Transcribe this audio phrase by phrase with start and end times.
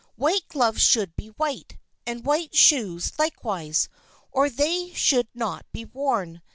[0.15, 3.87] White gloves should be white, and white shoes likewise,
[4.31, 6.41] or they should not be worn.